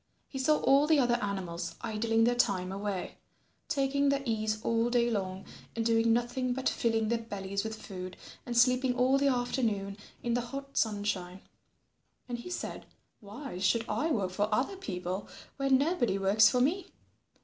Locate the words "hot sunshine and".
10.41-12.39